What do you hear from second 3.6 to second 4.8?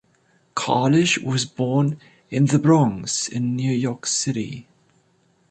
York City.